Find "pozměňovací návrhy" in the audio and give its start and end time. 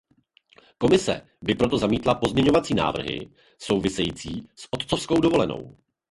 2.15-3.29